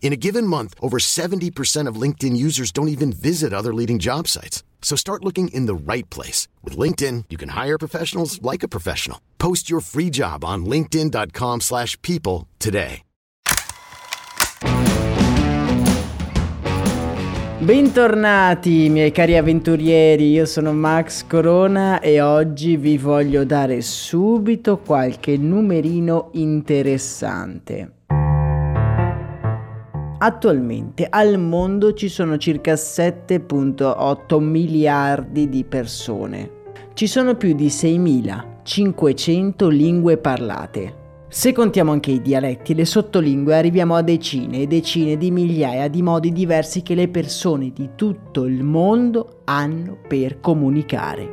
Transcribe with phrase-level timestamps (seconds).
[0.00, 4.28] In a given month, over 70% of LinkedIn users don't even visit other leading job
[4.28, 4.62] sites.
[4.80, 6.46] So start looking in the right place.
[6.62, 9.18] With LinkedIn, you can hire professionals like a professional.
[9.38, 13.02] Post your free job on linkedin.com slash people today.
[17.58, 25.36] Bentornati miei cari avventurieri, io sono Max Corona e oggi vi voglio dare subito qualche
[25.36, 27.95] numerino interessante.
[30.18, 36.50] Attualmente al mondo ci sono circa 7.8 miliardi di persone.
[36.94, 41.04] Ci sono più di 6.500 lingue parlate.
[41.28, 45.88] Se contiamo anche i dialetti e le sottolingue arriviamo a decine e decine di migliaia
[45.88, 51.28] di modi diversi che le persone di tutto il mondo hanno per comunicare.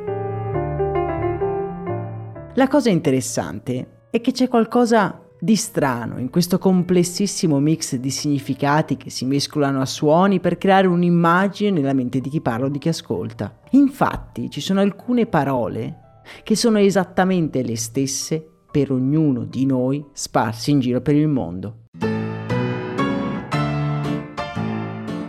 [2.52, 8.96] La cosa interessante è che c'è qualcosa di strano in questo complessissimo mix di significati
[8.96, 12.78] che si mescolano a suoni per creare un'immagine nella mente di chi parla o di
[12.78, 13.54] chi ascolta.
[13.72, 20.70] Infatti ci sono alcune parole che sono esattamente le stesse per ognuno di noi sparsi
[20.70, 21.80] in giro per il mondo.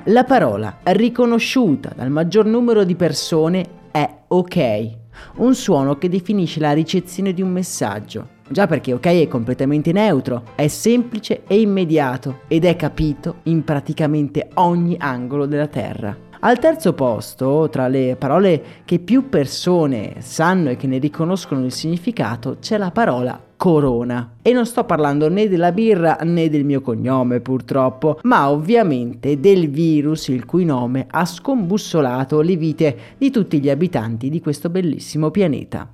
[0.06, 4.98] La parola riconosciuta dal maggior numero di persone è ok,
[5.40, 10.44] un suono che definisce la ricezione di un messaggio Già perché ok è completamente neutro,
[10.54, 16.16] è semplice e immediato ed è capito in praticamente ogni angolo della Terra.
[16.42, 21.72] Al terzo posto, tra le parole che più persone sanno e che ne riconoscono il
[21.72, 24.36] significato, c'è la parola corona.
[24.44, 29.72] E non sto parlando né della birra né del mio cognome purtroppo, ma ovviamente del
[29.72, 35.32] virus il cui nome ha scombussolato le vite di tutti gli abitanti di questo bellissimo
[35.32, 35.94] pianeta.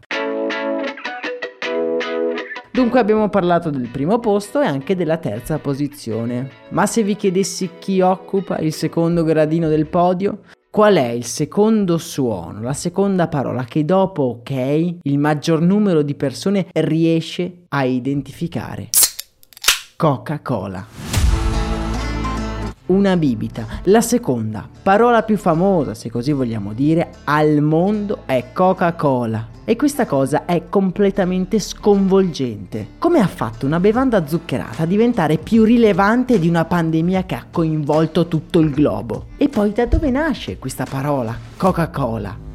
[2.74, 6.50] Dunque abbiamo parlato del primo posto e anche della terza posizione.
[6.70, 11.98] Ma se vi chiedessi chi occupa il secondo gradino del podio, qual è il secondo
[11.98, 18.88] suono, la seconda parola che dopo ok il maggior numero di persone riesce a identificare?
[19.98, 21.21] Coca-Cola
[22.92, 23.66] una bibita.
[23.86, 29.48] La seconda, parola più famosa, se così vogliamo dire, al mondo è Coca-Cola.
[29.64, 32.88] E questa cosa è completamente sconvolgente.
[32.98, 37.46] Come ha fatto una bevanda zuccherata a diventare più rilevante di una pandemia che ha
[37.50, 39.28] coinvolto tutto il globo?
[39.38, 42.51] E poi da dove nasce questa parola, Coca-Cola?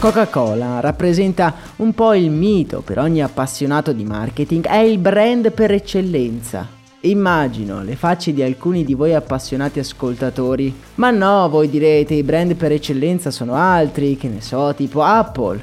[0.00, 5.72] Coca-Cola rappresenta un po' il mito per ogni appassionato di marketing, è il brand per
[5.72, 6.66] eccellenza.
[7.00, 10.74] Immagino le facce di alcuni di voi appassionati ascoltatori.
[10.94, 15.62] Ma no, voi direte, i brand per eccellenza sono altri, che ne so, tipo Apple.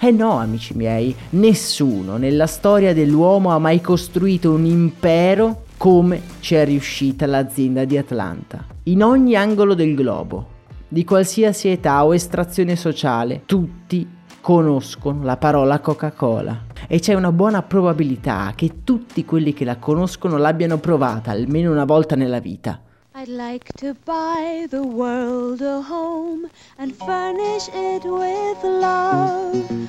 [0.00, 6.54] Eh no, amici miei, nessuno nella storia dell'uomo ha mai costruito un impero come ci
[6.54, 8.64] è riuscita l'azienda di Atlanta.
[8.84, 10.52] In ogni angolo del globo,
[10.88, 14.08] di qualsiasi età o estrazione sociale, tutti
[14.40, 20.36] conoscono la parola Coca-Cola e c'è una buona probabilità che tutti quelli che la conoscono
[20.36, 22.80] l'abbiano provata almeno una volta nella vita.
[23.16, 29.83] I'd like to buy the world a home and furnish it with love.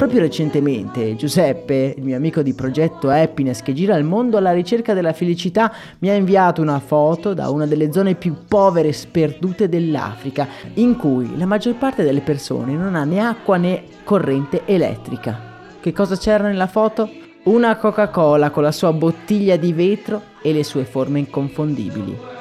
[0.00, 4.94] Proprio recentemente Giuseppe, il mio amico di progetto Happiness che gira il mondo alla ricerca
[4.94, 9.68] della felicità, mi ha inviato una foto da una delle zone più povere e sperdute
[9.68, 15.38] dell'Africa, in cui la maggior parte delle persone non ha né acqua né corrente elettrica.
[15.78, 17.06] Che cosa c'era nella foto?
[17.42, 22.39] Una Coca-Cola con la sua bottiglia di vetro e le sue forme inconfondibili.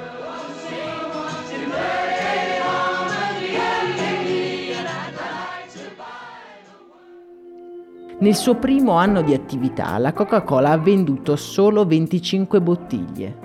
[8.22, 13.38] Nel suo primo anno di attività la Coca-Cola ha venduto solo 25 bottiglie,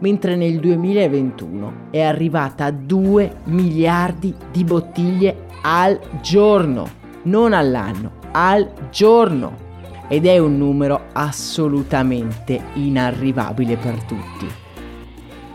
[0.00, 6.88] mentre nel 2021 è arrivata a 2 miliardi di bottiglie al giorno,
[7.22, 9.64] non all'anno, al giorno
[10.08, 14.48] ed è un numero assolutamente inarrivabile per tutti.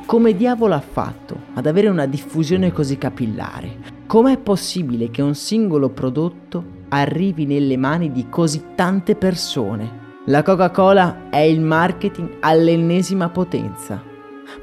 [0.06, 4.00] Come diavolo ha fatto ad avere una diffusione così capillare?
[4.08, 10.00] Com'è possibile che un singolo prodotto arrivi nelle mani di così tante persone?
[10.26, 14.04] La Coca-Cola è il marketing all'ennesima potenza.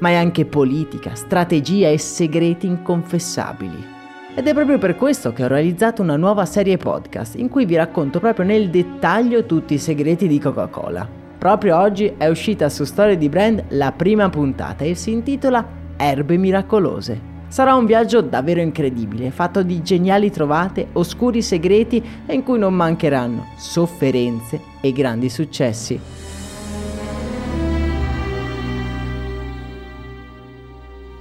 [0.01, 3.97] ma è anche politica, strategia e segreti inconfessabili.
[4.35, 7.77] Ed è proprio per questo che ho realizzato una nuova serie podcast in cui vi
[7.77, 11.09] racconto proprio nel dettaglio tutti i segreti di Coca-Cola.
[11.39, 15.67] Proprio oggi è uscita su Storie di Brand la prima puntata e si intitola
[15.97, 17.37] Erbe miracolose.
[17.49, 22.75] Sarà un viaggio davvero incredibile, fatto di geniali trovate, oscuri segreti e in cui non
[22.75, 25.99] mancheranno sofferenze e grandi successi.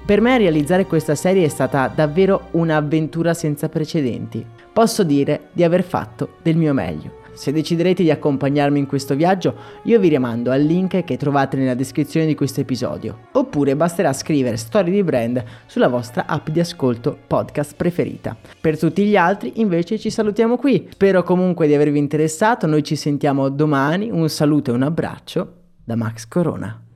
[0.06, 4.46] Per me realizzare questa serie è stata davvero un'avventura senza precedenti.
[4.72, 7.17] Posso dire di aver fatto del mio meglio.
[7.38, 9.54] Se deciderete di accompagnarmi in questo viaggio,
[9.84, 13.28] io vi rimando al link che trovate nella descrizione di questo episodio.
[13.34, 18.36] Oppure basterà scrivere Storie di Brand sulla vostra app di ascolto podcast preferita.
[18.60, 20.88] Per tutti gli altri, invece, ci salutiamo qui.
[20.90, 22.66] Spero comunque di avervi interessato.
[22.66, 24.10] Noi ci sentiamo domani.
[24.10, 25.54] Un saluto e un abbraccio
[25.84, 26.87] da Max Corona.